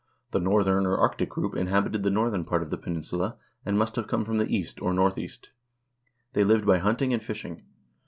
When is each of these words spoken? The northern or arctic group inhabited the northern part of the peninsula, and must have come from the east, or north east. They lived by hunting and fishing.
The 0.31 0.39
northern 0.39 0.87
or 0.87 0.97
arctic 0.97 1.29
group 1.29 1.55
inhabited 1.55 2.01
the 2.01 2.09
northern 2.09 2.43
part 2.43 2.63
of 2.63 2.71
the 2.71 2.77
peninsula, 2.79 3.37
and 3.63 3.77
must 3.77 3.95
have 3.97 4.07
come 4.07 4.25
from 4.25 4.39
the 4.39 4.47
east, 4.49 4.81
or 4.81 4.95
north 4.95 5.19
east. 5.19 5.51
They 6.33 6.43
lived 6.43 6.65
by 6.65 6.79
hunting 6.79 7.13
and 7.13 7.21
fishing. 7.23 7.61